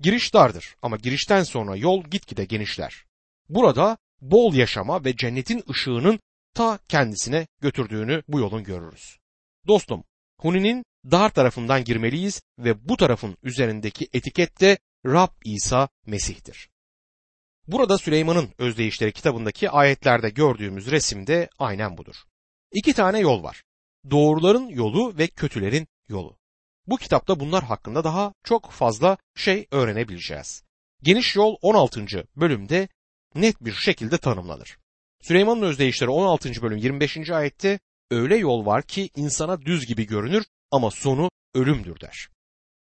Giriş 0.00 0.34
dardır 0.34 0.76
ama 0.82 0.96
girişten 0.96 1.42
sonra 1.42 1.76
yol 1.76 2.04
gitgide 2.04 2.44
genişler. 2.44 3.04
Burada 3.48 3.98
bol 4.20 4.54
yaşama 4.54 5.04
ve 5.04 5.16
cennetin 5.16 5.64
ışığının 5.70 6.20
ta 6.54 6.78
kendisine 6.88 7.46
götürdüğünü 7.60 8.22
bu 8.28 8.40
yolun 8.40 8.64
görürüz. 8.64 9.18
Dostum, 9.66 10.04
Huni'nin 10.40 10.84
dar 11.10 11.30
tarafından 11.30 11.84
girmeliyiz 11.84 12.42
ve 12.58 12.88
bu 12.88 12.96
tarafın 12.96 13.36
üzerindeki 13.42 14.08
etiket 14.12 14.60
de 14.60 14.78
Rab 15.06 15.32
İsa 15.44 15.88
Mesih'tir. 16.06 16.70
Burada 17.66 17.98
Süleyman'ın 17.98 18.48
özdeyişleri 18.58 19.12
kitabındaki 19.12 19.70
ayetlerde 19.70 20.30
gördüğümüz 20.30 20.90
resimde 20.90 21.48
aynen 21.58 21.96
budur. 21.96 22.16
İki 22.72 22.92
tane 22.92 23.18
yol 23.18 23.42
var. 23.42 23.62
Doğruların 24.10 24.68
yolu 24.68 25.18
ve 25.18 25.26
kötülerin 25.26 25.88
yolu. 26.08 26.39
Bu 26.90 26.96
kitapta 26.96 27.40
bunlar 27.40 27.64
hakkında 27.64 28.04
daha 28.04 28.32
çok 28.44 28.70
fazla 28.70 29.16
şey 29.36 29.66
öğrenebileceğiz. 29.70 30.62
Geniş 31.02 31.36
yol 31.36 31.56
16. 31.62 32.06
bölümde 32.36 32.88
net 33.34 33.64
bir 33.64 33.72
şekilde 33.72 34.18
tanımlanır. 34.18 34.78
Süleyman'ın 35.22 35.62
özdeyişleri 35.62 36.10
16. 36.10 36.62
bölüm 36.62 36.78
25. 36.78 37.30
ayette 37.30 37.80
öyle 38.10 38.36
yol 38.36 38.66
var 38.66 38.82
ki 38.82 39.10
insana 39.16 39.62
düz 39.62 39.86
gibi 39.86 40.06
görünür 40.06 40.44
ama 40.70 40.90
sonu 40.90 41.30
ölümdür 41.54 42.00
der. 42.00 42.28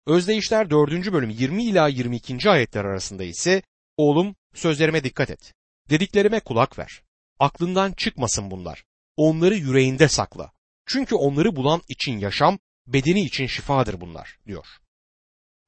Özdeyişler 0.07 0.71
4. 0.71 1.13
bölüm 1.13 1.31
20 1.31 1.65
ila 1.65 1.89
22. 1.89 2.51
ayetler 2.51 2.85
arasında 2.85 3.25
ise 3.25 3.63
oğlum 3.97 4.37
sözlerime 4.55 5.05
dikkat 5.05 5.31
et. 5.31 5.55
Dediklerime 5.91 6.41
kulak 6.41 6.79
ver. 6.79 7.03
Aklından 7.39 7.93
çıkmasın 7.93 8.51
bunlar. 8.51 8.85
Onları 9.17 9.55
yüreğinde 9.55 10.09
sakla. 10.09 10.53
Çünkü 10.87 11.15
onları 11.15 11.57
bulan 11.57 11.83
için 11.89 12.19
yaşam, 12.19 12.59
bedeni 12.87 13.21
için 13.25 13.47
şifadır 13.47 14.01
bunlar 14.01 14.39
diyor. 14.47 14.67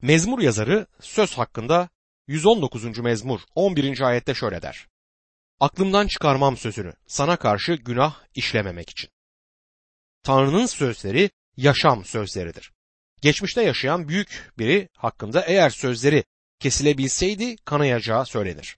Mezmur 0.02 0.40
yazarı 0.40 0.86
söz 1.00 1.32
hakkında 1.32 1.88
119. 2.26 2.98
mezmur 2.98 3.40
11. 3.54 4.00
ayette 4.00 4.34
şöyle 4.34 4.62
der. 4.62 4.86
Aklımdan 5.60 6.06
çıkarmam 6.06 6.56
sözünü 6.56 6.92
sana 7.06 7.36
karşı 7.36 7.74
günah 7.74 8.14
işlememek 8.34 8.90
için. 8.90 9.10
Tanrı'nın 10.22 10.66
sözleri 10.66 11.30
yaşam 11.56 12.04
sözleridir. 12.04 12.72
Geçmişte 13.20 13.62
yaşayan 13.62 14.08
büyük 14.08 14.52
biri 14.58 14.88
hakkında 14.96 15.44
eğer 15.44 15.70
sözleri 15.70 16.24
kesilebilseydi 16.58 17.56
kanayacağı 17.56 18.26
söylenir. 18.26 18.76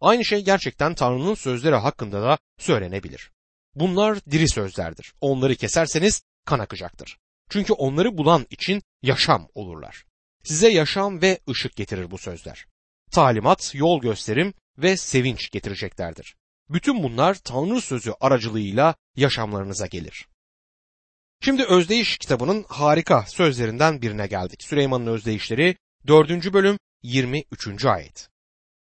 Aynı 0.00 0.24
şey 0.24 0.44
gerçekten 0.44 0.94
Tanrı'nın 0.94 1.34
sözleri 1.34 1.74
hakkında 1.74 2.22
da 2.22 2.38
söylenebilir. 2.58 3.30
Bunlar 3.74 4.24
diri 4.30 4.48
sözlerdir. 4.48 5.14
Onları 5.20 5.56
keserseniz 5.56 6.22
kan 6.44 6.58
akacaktır. 6.58 7.18
Çünkü 7.50 7.72
onları 7.72 8.18
bulan 8.18 8.46
için 8.50 8.82
yaşam 9.02 9.48
olurlar. 9.54 10.04
Size 10.44 10.68
yaşam 10.68 11.22
ve 11.22 11.40
ışık 11.48 11.76
getirir 11.76 12.10
bu 12.10 12.18
sözler. 12.18 12.66
Talimat, 13.10 13.74
yol 13.74 14.00
gösterim 14.00 14.54
ve 14.78 14.96
sevinç 14.96 15.50
getireceklerdir. 15.50 16.36
Bütün 16.68 17.02
bunlar 17.02 17.34
Tanrı 17.34 17.80
sözü 17.80 18.12
aracılığıyla 18.20 18.94
yaşamlarınıza 19.16 19.86
gelir. 19.86 20.26
Şimdi 21.40 21.64
Özdeyiş 21.64 22.18
kitabının 22.18 22.64
harika 22.68 23.24
sözlerinden 23.26 24.02
birine 24.02 24.26
geldik. 24.26 24.62
Süleyman'ın 24.62 25.06
Özdeyişleri 25.06 25.76
4. 26.06 26.52
bölüm 26.52 26.78
23. 27.02 27.84
ayet. 27.84 28.28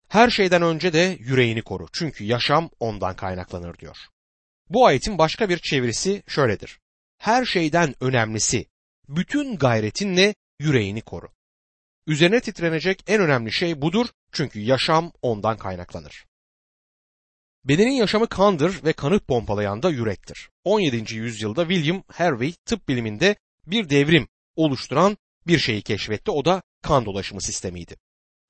Her 0.08 0.30
şeyden 0.30 0.62
önce 0.62 0.92
de 0.92 1.16
yüreğini 1.20 1.62
koru 1.62 1.86
çünkü 1.92 2.24
yaşam 2.24 2.70
ondan 2.80 3.16
kaynaklanır 3.16 3.78
diyor. 3.78 3.96
Bu 4.70 4.86
ayetin 4.86 5.18
başka 5.18 5.48
bir 5.48 5.58
çevirisi 5.58 6.22
şöyledir. 6.26 6.78
Her 7.18 7.44
şeyden 7.44 7.94
önemlisi 8.00 8.66
bütün 9.08 9.56
gayretinle 9.56 10.35
yüreğini 10.61 11.00
koru. 11.00 11.28
Üzerine 12.06 12.40
titrenecek 12.40 13.04
en 13.06 13.20
önemli 13.20 13.52
şey 13.52 13.82
budur 13.82 14.06
çünkü 14.32 14.61
yaşam 14.61 15.12
ondan 15.23 15.56
kaynaklanır. 15.56 16.26
Bedenin 17.64 17.92
yaşamı 17.92 18.28
kandır 18.28 18.85
ve 18.85 18.92
kanı 18.92 19.20
pompalayan 19.20 19.82
da 19.82 19.90
yürektir. 19.90 20.50
17. 20.64 21.14
yüzyılda 21.14 21.68
William 21.68 22.02
Harvey 22.12 22.54
tıp 22.64 22.88
biliminde 22.88 23.37
bir 23.66 23.90
devrim 23.90 24.28
oluşturan 24.56 25.16
bir 25.46 25.58
şeyi 25.58 25.82
keşfetti. 25.82 26.30
O 26.30 26.44
da 26.44 26.62
kan 26.82 27.06
dolaşımı 27.06 27.42
sistemiydi. 27.42 27.96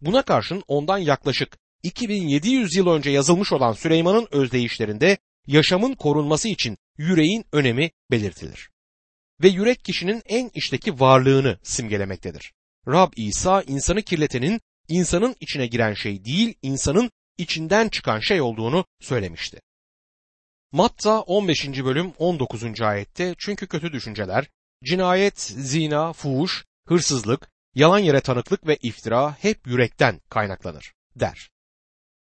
Buna 0.01 0.23
karşın 0.23 0.63
ondan 0.69 0.99
yaklaşık 0.99 1.59
2700 1.83 2.77
yıl 2.77 2.87
önce 2.87 3.11
yazılmış 3.11 3.53
olan 3.53 3.73
Süleyman'ın 3.73 4.29
özdeyişlerinde 4.31 5.19
yaşamın 5.47 5.95
korunması 5.95 6.49
için 6.49 6.79
yüreğin 6.99 7.45
önemi 7.53 7.91
belirtilir. 8.11 8.71
Ve 9.43 9.49
yürek 9.49 9.85
kişinin 9.85 10.23
en 10.27 10.51
içteki 10.55 11.01
varlığını 11.01 11.59
simgelemektedir. 11.63 12.53
Rab 12.89 13.13
İsa 13.17 13.63
insanı 13.63 14.03
kirletenin 14.03 14.61
insanın 14.89 15.37
içine 15.41 15.67
giren 15.67 15.95
şey 15.95 16.25
değil, 16.25 16.55
insanın 16.63 17.11
içinden 17.39 17.89
çıkan 17.89 18.21
şey 18.21 18.41
olduğunu 18.41 18.85
söylemişti. 19.01 19.61
Matta 20.73 21.21
15. 21.21 21.69
bölüm 21.69 22.13
19. 22.19 22.81
ayette 22.83 23.35
çünkü 23.39 23.67
kötü 23.67 23.93
düşünceler, 23.93 24.49
cinayet, 24.85 25.41
zina, 25.41 26.13
fuhuş, 26.13 26.65
hırsızlık, 26.89 27.49
yalan 27.75 27.99
yere 27.99 28.21
tanıklık 28.21 28.67
ve 28.67 28.77
iftira 28.83 29.37
hep 29.41 29.67
yürekten 29.67 30.21
kaynaklanır 30.31 30.93
der. 31.17 31.51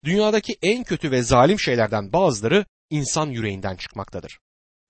Dünyadaki 0.04 0.56
en 0.62 0.85
kötü 0.85 1.11
ve 1.11 1.23
zalim 1.23 1.61
şeylerden 1.61 2.12
bazıları 2.12 2.64
insan 2.90 3.26
yüreğinden 3.26 3.76
çıkmaktadır. 3.76 4.38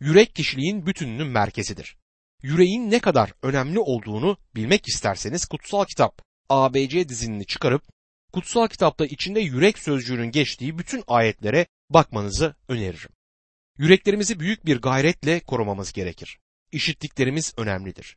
Yürek 0.01 0.35
kişiliğin 0.35 0.87
bütününün 0.87 1.27
merkezidir. 1.27 1.97
Yüreğin 2.43 2.91
ne 2.91 2.99
kadar 2.99 3.33
önemli 3.43 3.79
olduğunu 3.79 4.39
bilmek 4.55 4.89
isterseniz 4.89 5.47
kutsal 5.47 5.85
kitap 5.85 6.23
ABC 6.49 7.09
dizinini 7.09 7.47
çıkarıp 7.47 7.83
kutsal 8.33 8.69
kitapta 8.69 9.07
içinde 9.07 9.41
yürek 9.41 9.79
sözcüğünün 9.79 10.31
geçtiği 10.31 10.79
bütün 10.79 11.05
ayetlere 11.07 11.67
bakmanızı 11.91 12.55
öneririm. 12.69 13.11
Yüreklerimizi 13.79 14.41
büyük 14.41 14.67
bir 14.67 14.81
gayretle 14.81 15.41
korumamız 15.41 15.93
gerekir. 15.93 16.39
İşittiklerimiz 16.73 17.55
önemlidir. 17.57 18.17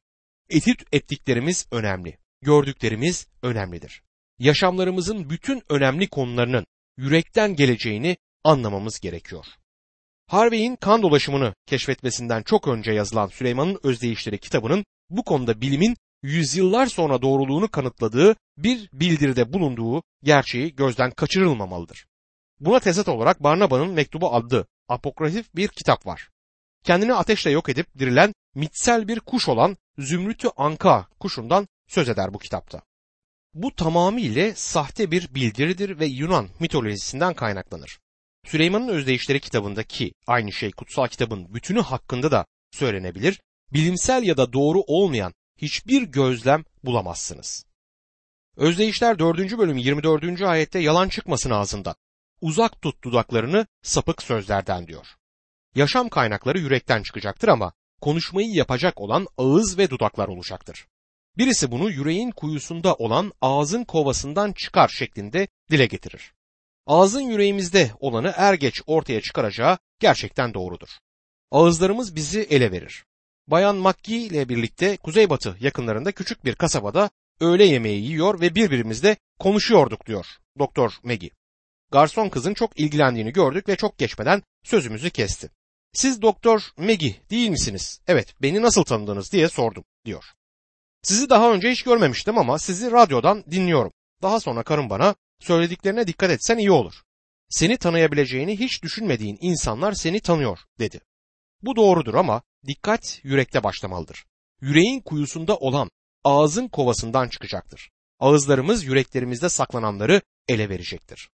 Etüt 0.49 0.83
ettiklerimiz 0.91 1.67
önemli. 1.71 2.17
Gördüklerimiz 2.41 3.27
önemlidir. 3.41 4.03
Yaşamlarımızın 4.39 5.29
bütün 5.29 5.63
önemli 5.69 6.07
konularının 6.07 6.65
yürekten 6.97 7.55
geleceğini 7.55 8.17
anlamamız 8.43 8.99
gerekiyor. 8.99 9.45
Harvey'in 10.29 10.75
kan 10.75 11.01
dolaşımını 11.01 11.53
keşfetmesinden 11.65 12.43
çok 12.43 12.67
önce 12.67 12.91
yazılan 12.91 13.27
Süleyman'ın 13.27 13.79
Özdeyişleri 13.83 14.37
kitabının 14.37 14.85
bu 15.09 15.23
konuda 15.23 15.61
bilimin 15.61 15.97
yüzyıllar 16.23 16.85
sonra 16.85 17.21
doğruluğunu 17.21 17.71
kanıtladığı 17.71 18.35
bir 18.57 18.89
bildiride 18.93 19.53
bulunduğu 19.53 20.03
gerçeği 20.23 20.75
gözden 20.75 21.11
kaçırılmamalıdır. 21.11 22.05
Buna 22.59 22.79
tezat 22.79 23.09
olarak 23.09 23.43
Barnaba'nın 23.43 23.91
mektubu 23.91 24.33
adlı 24.35 24.65
apokrifif 24.87 25.55
bir 25.55 25.67
kitap 25.67 26.05
var. 26.05 26.29
Kendini 26.83 27.13
ateşle 27.13 27.51
yok 27.51 27.69
edip 27.69 27.99
dirilen 27.99 28.33
mitsel 28.55 29.07
bir 29.07 29.19
kuş 29.19 29.49
olan 29.49 29.77
Zümrütü 29.97 30.49
Anka 30.57 31.07
kuşundan 31.19 31.67
söz 31.87 32.09
eder 32.09 32.33
bu 32.33 32.37
kitapta. 32.39 32.81
Bu 33.53 33.75
tamamıyla 33.75 34.55
sahte 34.55 35.11
bir 35.11 35.35
bildiridir 35.35 35.99
ve 35.99 36.05
Yunan 36.05 36.49
mitolojisinden 36.59 37.33
kaynaklanır. 37.33 37.99
Süleyman'ın 38.45 38.87
Özdeyişleri 38.87 39.39
kitabındaki 39.39 40.13
aynı 40.27 40.51
şey 40.51 40.71
kutsal 40.71 41.07
kitabın 41.07 41.53
bütünü 41.53 41.81
hakkında 41.81 42.31
da 42.31 42.45
söylenebilir. 42.71 43.41
Bilimsel 43.73 44.23
ya 44.23 44.37
da 44.37 44.53
doğru 44.53 44.81
olmayan 44.81 45.33
hiçbir 45.57 46.01
gözlem 46.03 46.63
bulamazsınız. 46.83 47.65
Özdeyişler 48.57 49.19
4. 49.19 49.57
bölüm 49.57 49.77
24. 49.77 50.41
ayette 50.41 50.79
yalan 50.79 51.09
çıkmasın 51.09 51.49
ağzından. 51.49 51.95
Uzak 52.41 52.81
tut 52.81 53.03
dudaklarını 53.03 53.67
sapık 53.81 54.21
sözlerden 54.21 54.87
diyor. 54.87 55.07
Yaşam 55.75 56.09
kaynakları 56.09 56.59
yürekten 56.59 57.03
çıkacaktır 57.03 57.47
ama 57.47 57.73
konuşmayı 58.01 58.49
yapacak 58.49 59.01
olan 59.01 59.27
ağız 59.37 59.77
ve 59.77 59.89
dudaklar 59.89 60.27
olacaktır. 60.27 60.87
Birisi 61.37 61.71
bunu 61.71 61.89
yüreğin 61.89 62.31
kuyusunda 62.31 62.95
olan 62.95 63.31
ağzın 63.41 63.83
kovasından 63.83 64.53
çıkar 64.53 64.87
şeklinde 64.87 65.47
dile 65.71 65.85
getirir. 65.85 66.33
Ağzın 66.89 67.21
yüreğimizde 67.21 67.91
olanı 67.99 68.33
er 68.37 68.53
geç 68.53 68.81
ortaya 68.87 69.21
çıkaracağı 69.21 69.77
gerçekten 69.99 70.53
doğrudur. 70.53 70.89
Ağızlarımız 71.51 72.15
bizi 72.15 72.41
ele 72.41 72.71
verir. 72.71 73.05
Bayan 73.47 73.75
Makki 73.75 74.17
ile 74.17 74.49
birlikte 74.49 74.97
kuzeybatı 74.97 75.57
yakınlarında 75.59 76.11
küçük 76.11 76.45
bir 76.45 76.55
kasabada 76.55 77.09
öğle 77.39 77.65
yemeği 77.65 78.03
yiyor 78.03 78.41
ve 78.41 78.55
birbirimizle 78.55 79.17
konuşuyorduk 79.39 80.05
diyor 80.05 80.25
Doktor 80.59 80.91
Maggie. 81.03 81.29
Garson 81.91 82.29
kızın 82.29 82.53
çok 82.53 82.79
ilgilendiğini 82.79 83.33
gördük 83.33 83.69
ve 83.69 83.75
çok 83.75 83.97
geçmeden 83.97 84.43
sözümüzü 84.63 85.09
kesti. 85.09 85.49
Siz 85.93 86.21
Doktor 86.21 86.61
Maggie 86.77 87.15
değil 87.29 87.49
misiniz? 87.49 88.01
Evet, 88.07 88.35
beni 88.41 88.61
nasıl 88.61 88.83
tanıdınız 88.83 89.31
diye 89.31 89.49
sordum 89.49 89.83
diyor. 90.05 90.23
Sizi 91.03 91.29
daha 91.29 91.53
önce 91.53 91.71
hiç 91.71 91.83
görmemiştim 91.83 92.37
ama 92.37 92.59
sizi 92.59 92.91
radyodan 92.91 93.43
dinliyorum. 93.51 93.91
Daha 94.21 94.39
sonra 94.39 94.63
karım 94.63 94.89
bana 94.89 95.15
söylediklerine 95.39 96.07
dikkat 96.07 96.31
etsen 96.31 96.57
iyi 96.57 96.71
olur. 96.71 96.93
Seni 97.49 97.77
tanıyabileceğini 97.77 98.59
hiç 98.59 98.83
düşünmediğin 98.83 99.37
insanlar 99.41 99.93
seni 99.93 100.19
tanıyor 100.19 100.59
dedi. 100.79 100.99
Bu 101.61 101.75
doğrudur 101.75 102.13
ama 102.13 102.41
dikkat 102.67 103.19
yürekte 103.23 103.63
başlamalıdır. 103.63 104.25
Yüreğin 104.61 105.01
kuyusunda 105.01 105.57
olan 105.57 105.89
ağzın 106.23 106.67
kovasından 106.67 107.27
çıkacaktır. 107.27 107.89
Ağızlarımız 108.19 108.83
yüreklerimizde 108.83 109.49
saklananları 109.49 110.21
ele 110.47 110.69
verecektir. 110.69 111.29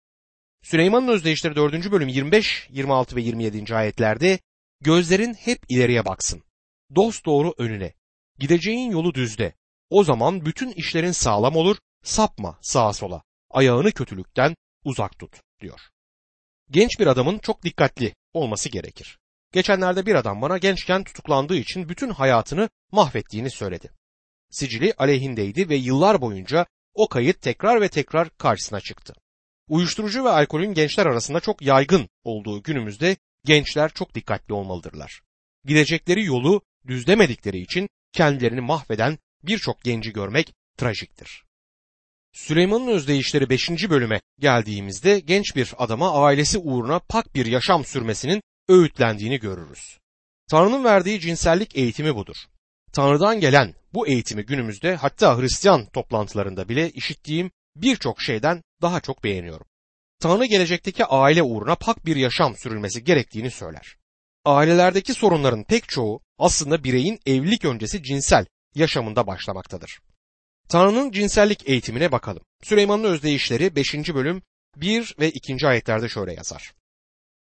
Süleyman'ın 0.62 1.08
özdeyişleri 1.08 1.56
4. 1.56 1.90
bölüm 1.90 2.08
25, 2.08 2.68
26 2.70 3.16
ve 3.16 3.22
27. 3.22 3.74
ayetlerde 3.74 4.38
gözlerin 4.80 5.34
hep 5.34 5.58
ileriye 5.68 6.04
baksın. 6.04 6.42
Dost 6.96 7.26
doğru 7.26 7.54
önüne. 7.58 7.94
Gideceğin 8.38 8.90
yolu 8.90 9.14
düzde. 9.14 9.54
O 9.90 10.04
zaman 10.04 10.46
bütün 10.46 10.72
işlerin 10.72 11.12
sağlam 11.12 11.56
olur, 11.56 11.76
sapma 12.04 12.58
sağa 12.62 12.92
sola. 12.92 13.22
Ayağını 13.56 13.92
kötülükten 13.92 14.56
uzak 14.84 15.18
tut 15.18 15.40
diyor. 15.60 15.80
Genç 16.70 17.00
bir 17.00 17.06
adamın 17.06 17.38
çok 17.38 17.62
dikkatli 17.62 18.14
olması 18.32 18.68
gerekir. 18.68 19.18
Geçenlerde 19.52 20.06
bir 20.06 20.14
adam 20.14 20.42
bana 20.42 20.58
gençken 20.58 21.04
tutuklandığı 21.04 21.56
için 21.56 21.88
bütün 21.88 22.10
hayatını 22.10 22.68
mahvettiğini 22.92 23.50
söyledi. 23.50 23.90
Sicili 24.50 24.94
aleyhindeydi 24.98 25.68
ve 25.68 25.76
yıllar 25.76 26.20
boyunca 26.20 26.66
o 26.94 27.08
kayıt 27.08 27.42
tekrar 27.42 27.80
ve 27.80 27.88
tekrar 27.88 28.30
karşısına 28.30 28.80
çıktı. 28.80 29.14
Uyuşturucu 29.68 30.24
ve 30.24 30.28
alkolün 30.28 30.74
gençler 30.74 31.06
arasında 31.06 31.40
çok 31.40 31.62
yaygın 31.62 32.08
olduğu 32.24 32.62
günümüzde 32.62 33.16
gençler 33.44 33.90
çok 33.90 34.14
dikkatli 34.14 34.54
olmalıdırlar. 34.54 35.22
Gidecekleri 35.64 36.24
yolu 36.24 36.62
düzlemedikleri 36.86 37.58
için 37.58 37.88
kendilerini 38.12 38.60
mahveden 38.60 39.18
birçok 39.42 39.82
genci 39.82 40.12
görmek 40.12 40.54
trajiktir. 40.78 41.45
Süleyman'ın 42.36 42.86
özdeyişleri 42.86 43.50
5. 43.50 43.70
bölüme 43.70 44.20
geldiğimizde 44.38 45.20
genç 45.20 45.56
bir 45.56 45.74
adama 45.78 46.24
ailesi 46.24 46.58
uğruna 46.58 46.98
pak 46.98 47.34
bir 47.34 47.46
yaşam 47.46 47.84
sürmesinin 47.84 48.42
öğütlendiğini 48.68 49.40
görürüz. 49.40 49.98
Tanrı'nın 50.50 50.84
verdiği 50.84 51.20
cinsellik 51.20 51.76
eğitimi 51.76 52.14
budur. 52.14 52.36
Tanrı'dan 52.92 53.40
gelen 53.40 53.74
bu 53.94 54.06
eğitimi 54.08 54.44
günümüzde 54.44 54.96
hatta 54.96 55.38
Hristiyan 55.38 55.86
toplantılarında 55.86 56.68
bile 56.68 56.90
işittiğim 56.90 57.50
birçok 57.76 58.22
şeyden 58.22 58.62
daha 58.82 59.00
çok 59.00 59.24
beğeniyorum. 59.24 59.66
Tanrı 60.20 60.44
gelecekteki 60.44 61.04
aile 61.04 61.42
uğruna 61.42 61.74
pak 61.74 62.06
bir 62.06 62.16
yaşam 62.16 62.56
sürülmesi 62.56 63.04
gerektiğini 63.04 63.50
söyler. 63.50 63.96
Ailelerdeki 64.44 65.14
sorunların 65.14 65.64
pek 65.64 65.88
çoğu 65.88 66.20
aslında 66.38 66.84
bireyin 66.84 67.18
evlilik 67.26 67.64
öncesi 67.64 68.02
cinsel 68.02 68.46
yaşamında 68.74 69.26
başlamaktadır. 69.26 69.98
Tanrı'nın 70.68 71.10
cinsellik 71.10 71.68
eğitimine 71.68 72.12
bakalım. 72.12 72.42
Süleyman'ın 72.62 73.04
özdeyişleri 73.04 73.76
5. 73.76 73.94
bölüm 73.94 74.42
1 74.76 75.14
ve 75.20 75.30
2. 75.30 75.66
ayetlerde 75.66 76.08
şöyle 76.08 76.34
yazar. 76.34 76.74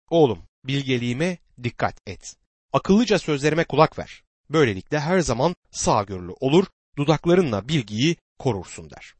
Oğlum 0.10 0.43
bilgeliğime 0.63 1.38
dikkat 1.63 1.95
et. 2.08 2.36
Akıllıca 2.74 3.19
sözlerime 3.19 3.63
kulak 3.63 4.00
ver. 4.00 4.24
Böylelikle 4.50 5.00
her 5.00 5.19
zaman 5.19 5.56
sağgörülü 5.72 6.32
olur, 6.39 6.65
dudaklarınla 6.98 7.67
bilgiyi 7.67 8.15
korursun 8.39 8.89
der. 8.89 9.13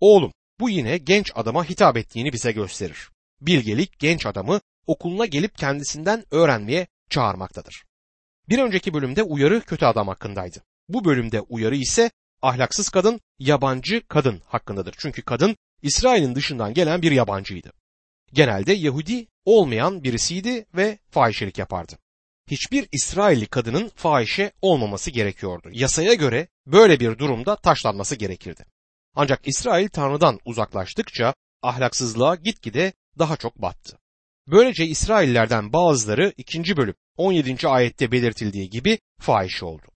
Oğlum 0.00 0.32
bu 0.60 0.70
yine 0.70 0.98
genç 0.98 1.32
adama 1.34 1.64
hitap 1.64 1.96
ettiğini 1.96 2.32
bize 2.32 2.52
gösterir. 2.52 3.10
Bilgelik 3.40 3.98
genç 3.98 4.26
adamı 4.26 4.60
okuluna 4.86 5.26
gelip 5.26 5.58
kendisinden 5.58 6.24
öğrenmeye 6.30 6.86
çağırmaktadır. 7.10 7.84
Bir 8.48 8.58
önceki 8.58 8.94
bölümde 8.94 9.22
uyarı 9.22 9.60
kötü 9.60 9.86
adam 9.86 10.08
hakkındaydı. 10.08 10.62
Bu 10.88 11.04
bölümde 11.04 11.40
uyarı 11.40 11.76
ise 11.76 12.10
ahlaksız 12.42 12.88
kadın, 12.88 13.20
yabancı 13.38 14.02
kadın 14.08 14.42
hakkındadır. 14.46 14.94
Çünkü 14.98 15.22
kadın 15.22 15.56
İsrail'in 15.82 16.34
dışından 16.34 16.74
gelen 16.74 17.02
bir 17.02 17.12
yabancıydı. 17.12 17.72
Genelde 18.32 18.72
Yahudi 18.72 19.26
olmayan 19.44 20.04
birisiydi 20.04 20.66
ve 20.76 20.98
fahişelik 21.10 21.58
yapardı. 21.58 21.98
Hiçbir 22.50 22.88
İsrailli 22.92 23.46
kadının 23.46 23.88
fahişe 23.88 24.52
olmaması 24.62 25.10
gerekiyordu. 25.10 25.68
Yasaya 25.72 26.14
göre 26.14 26.48
böyle 26.66 27.00
bir 27.00 27.18
durumda 27.18 27.56
taşlanması 27.56 28.16
gerekirdi. 28.16 28.64
Ancak 29.14 29.48
İsrail 29.48 29.88
Tanrı'dan 29.88 30.40
uzaklaştıkça 30.44 31.34
ahlaksızlığa 31.62 32.34
gitgide 32.34 32.92
daha 33.18 33.36
çok 33.36 33.62
battı. 33.62 33.98
Böylece 34.48 34.84
İsraillerden 34.86 35.72
bazıları 35.72 36.32
2. 36.36 36.76
bölüm 36.76 36.94
17. 37.16 37.68
ayette 37.68 38.12
belirtildiği 38.12 38.70
gibi 38.70 38.98
fahiş 39.20 39.62
oldu. 39.62 39.86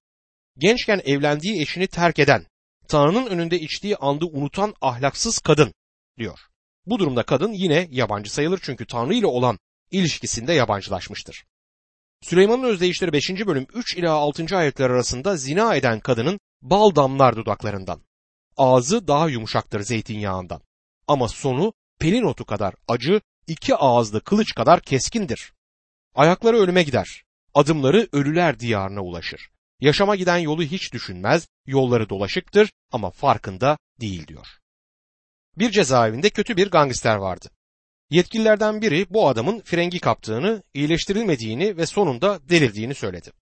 Gençken 0.61 1.01
evlendiği 1.05 1.63
eşini 1.63 1.87
terk 1.87 2.19
eden, 2.19 2.47
Tanrı'nın 2.89 3.27
önünde 3.27 3.61
içtiği 3.61 3.97
andı 3.97 4.25
unutan 4.25 4.75
ahlaksız 4.81 5.39
kadın 5.39 5.75
diyor. 6.19 6.39
Bu 6.87 6.99
durumda 6.99 7.23
kadın 7.23 7.53
yine 7.53 7.89
yabancı 7.91 8.33
sayılır 8.33 8.61
çünkü 8.63 8.87
Tanrı 8.87 9.15
ile 9.15 9.27
olan 9.27 9.59
ilişkisinde 9.91 10.53
yabancılaşmıştır. 10.53 11.45
Süleyman'ın 12.23 12.63
özdeyişleri 12.63 13.13
5. 13.13 13.31
bölüm 13.31 13.67
3 13.75 13.97
ila 13.97 14.13
6. 14.13 14.57
ayetler 14.57 14.91
arasında 14.91 15.37
zina 15.37 15.77
eden 15.77 16.01
kadının 16.01 16.41
bal 16.63 16.95
damlar 16.95 17.37
dudaklarından. 17.37 18.03
Ağzı 18.57 19.09
daha 19.09 19.29
yumuşaktır 19.29 19.81
zeytinyağından. 19.81 20.63
Ama 21.09 21.29
sonu 21.29 21.73
pelin 21.99 22.23
otu 22.23 22.45
kadar 22.45 22.75
acı, 22.89 23.21
iki 23.47 23.77
ağızlı 23.77 24.21
kılıç 24.21 24.55
kadar 24.55 24.81
keskindir. 24.81 25.53
Ayakları 26.15 26.57
ölüme 26.57 26.83
gider. 26.83 27.23
Adımları 27.55 28.09
ölüler 28.13 28.61
diyarına 28.61 29.01
ulaşır. 29.01 29.51
Yaşama 29.81 30.17
giden 30.17 30.39
yolu 30.39 30.63
hiç 30.63 30.93
düşünmez, 30.93 31.49
yolları 31.67 32.09
dolaşıktır 32.09 32.73
ama 32.93 33.11
farkında 33.11 33.79
değil 34.01 34.27
diyor. 34.27 34.47
Bir 35.59 35.71
cezaevinde 35.71 36.31
kötü 36.31 36.57
bir 36.57 36.71
gangster 36.71 37.17
vardı. 37.17 37.51
Yetkililerden 38.11 38.83
biri 38.83 39.07
bu 39.11 39.29
adamın 39.29 39.61
frengi 39.61 39.99
kaptığını, 39.99 40.63
iyileştirilmediğini 40.75 41.77
ve 41.77 41.87
sonunda 41.87 42.49
delirdiğini 42.49 42.95
söyledi. 42.95 43.33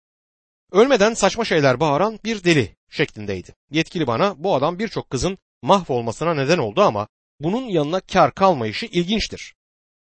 Ölmeden 0.72 1.14
saçma 1.14 1.44
şeyler 1.44 1.80
bağıran 1.80 2.18
bir 2.24 2.44
deli 2.44 2.76
şeklindeydi. 2.90 3.54
Yetkili 3.70 4.06
bana 4.06 4.34
bu 4.44 4.54
adam 4.54 4.78
birçok 4.78 5.10
kızın 5.10 5.38
mahvolmasına 5.62 6.34
neden 6.34 6.58
oldu 6.58 6.82
ama 6.82 7.08
bunun 7.40 7.64
yanına 7.68 8.00
kar 8.00 8.34
kalmayışı 8.34 8.86
ilginçtir. 8.86 9.54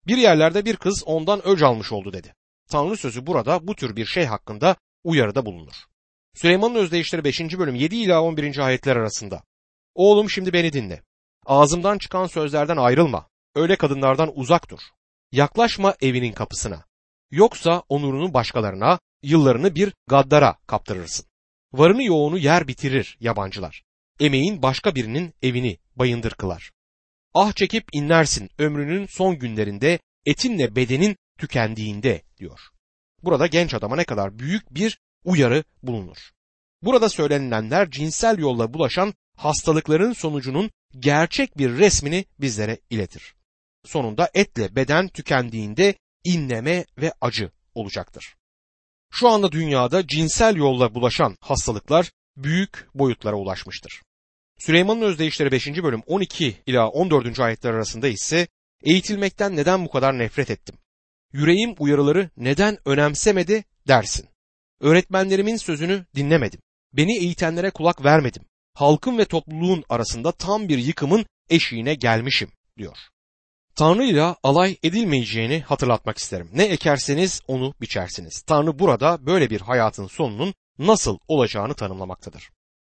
Bir 0.08 0.18
yerlerde 0.18 0.66
bir 0.66 0.76
kız 0.76 1.04
ondan 1.06 1.48
öc 1.48 1.66
almış 1.66 1.92
oldu 1.92 2.14
dedi. 2.14 2.36
Tanrı 2.70 2.98
sözü 2.98 3.28
burada 3.28 3.68
bu 3.68 3.76
tür 3.76 3.96
bir 3.96 4.06
şey 4.06 4.26
hakkında 4.26 4.76
uyarıda 5.04 5.46
bulunur. 5.46 5.76
Süleyman'ın 6.36 6.76
özdeyişleri 6.76 7.24
5. 7.24 7.40
bölüm 7.40 7.76
7 7.76 7.96
ila 7.96 8.22
11. 8.22 8.58
ayetler 8.58 8.96
arasında. 8.96 9.44
Oğlum 9.96 10.30
şimdi 10.30 10.54
beni 10.54 10.74
dinle. 10.74 11.02
Ağzımdan 11.46 11.98
çıkan 11.98 12.28
sözlerden 12.28 12.78
ayrılma. 12.78 13.30
Öyle 13.56 13.76
kadınlardan 13.76 14.32
uzak 14.36 14.70
dur. 14.70 14.80
Yaklaşma 15.32 15.96
evinin 16.02 16.32
kapısına. 16.32 16.86
Yoksa 17.32 17.84
onurunu 17.90 18.34
başkalarına, 18.34 19.00
yıllarını 19.24 19.76
bir 19.76 19.94
gaddara 20.08 20.58
kaptırırsın. 20.68 21.26
Varını 21.74 22.04
yoğunu 22.04 22.38
yer 22.38 22.68
bitirir 22.68 23.18
yabancılar. 23.20 23.84
Emeğin 24.20 24.62
başka 24.62 24.96
birinin 24.96 25.34
evini 25.42 25.78
bayındır 25.96 26.32
kılar. 26.32 26.72
Ah 27.34 27.54
çekip 27.54 27.86
inlersin 27.94 28.50
ömrünün 28.58 29.06
son 29.06 29.40
günlerinde 29.40 30.00
etinle 30.26 30.76
bedenin 30.76 31.16
tükendiğinde 31.40 32.22
diyor. 32.38 32.60
Burada 33.24 33.48
genç 33.48 33.74
adama 33.74 33.96
ne 33.96 34.04
kadar 34.04 34.40
büyük 34.40 34.76
bir 34.76 35.00
uyarı 35.26 35.64
bulunur. 35.84 36.18
Burada 36.82 37.10
söylenilenler 37.10 37.92
cinsel 37.92 38.38
yolla 38.38 38.74
bulaşan 38.74 39.14
hastalıkların 39.38 40.14
sonucunun 40.14 40.72
gerçek 41.00 41.58
bir 41.58 41.70
resmini 41.70 42.26
bizlere 42.40 42.78
iletir. 42.90 43.36
Sonunda 43.86 44.30
etle 44.34 44.76
beden 44.76 45.08
tükendiğinde 45.08 45.96
inleme 46.24 46.86
ve 46.98 47.14
acı 47.22 47.52
olacaktır. 47.76 48.36
Şu 49.12 49.30
anda 49.30 49.52
dünyada 49.52 50.08
cinsel 50.08 50.56
yolla 50.56 50.96
bulaşan 50.96 51.38
hastalıklar 51.42 52.12
büyük 52.38 52.88
boyutlara 52.96 53.36
ulaşmıştır. 53.36 54.02
Süleyman'ın 54.60 55.02
özdeyişleri 55.02 55.52
5. 55.52 55.68
bölüm 55.68 56.02
12 56.06 56.58
ila 56.66 56.90
14. 56.90 57.40
ayetler 57.40 57.74
arasında 57.74 58.08
ise 58.08 58.48
eğitilmekten 58.84 59.56
neden 59.56 59.86
bu 59.86 59.90
kadar 59.90 60.18
nefret 60.18 60.52
ettim? 60.52 60.76
Yüreğim 61.34 61.76
uyarıları 61.80 62.30
neden 62.38 62.78
önemsemedi 62.86 63.64
dersin. 63.88 64.30
Öğretmenlerimin 64.80 65.58
sözünü 65.58 66.06
dinlemedim. 66.16 66.60
Beni 66.94 67.18
eğitenlere 67.18 67.72
kulak 67.72 68.06
vermedim. 68.06 68.44
Halkın 68.74 69.18
ve 69.18 69.26
topluluğun 69.26 69.84
arasında 69.90 70.32
tam 70.32 70.70
bir 70.70 70.78
yıkımın 70.78 71.26
eşiğine 71.50 71.96
gelmişim 71.96 72.50
diyor. 72.78 72.98
Tanrı 73.76 74.04
ile 74.04 74.22
alay 74.22 74.78
edilmeyeceğini 74.84 75.62
hatırlatmak 75.62 76.18
isterim. 76.18 76.50
Ne 76.54 76.64
ekerseniz 76.64 77.42
onu 77.48 77.74
biçersiniz. 77.82 78.42
Tanrı 78.42 78.80
burada 78.80 79.26
böyle 79.26 79.50
bir 79.50 79.62
hayatın 79.62 80.08
sonunun 80.08 80.54
nasıl 80.80 81.18
olacağını 81.28 81.74
tanımlamaktadır. 81.74 82.50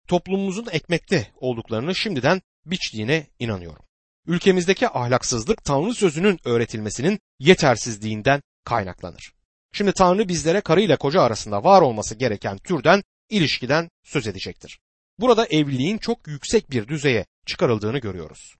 Toplumumuzun 0.08 0.66
ekmekte 0.72 1.30
olduklarını 1.36 1.94
şimdiden 1.94 2.42
biçtiğine 2.66 3.26
inanıyorum. 3.38 3.84
Ülkemizdeki 4.26 4.88
ahlaksızlık 4.88 5.64
Tanrı 5.64 5.94
sözünün 5.94 6.38
öğretilmesinin 6.44 7.20
yetersizliğinden 7.38 8.42
kaynaklanır. 8.64 9.32
Şimdi 9.72 9.92
Tanrı 9.92 10.28
bizlere 10.28 10.61
karı 10.61 10.80
ile 10.80 10.96
koca 10.96 11.22
arasında 11.22 11.64
var 11.64 11.83
olması 11.83 12.14
gereken 12.14 12.59
türden 12.59 13.02
ilişkiden 13.30 13.90
söz 14.04 14.26
edecektir. 14.26 14.80
Burada 15.18 15.46
evliliğin 15.46 15.98
çok 15.98 16.28
yüksek 16.28 16.70
bir 16.70 16.88
düzeye 16.88 17.26
çıkarıldığını 17.46 17.98
görüyoruz. 17.98 18.54